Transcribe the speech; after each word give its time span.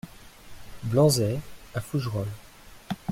Blanzey 0.83 1.39
à 1.75 1.79
Fougerolles 1.79 2.25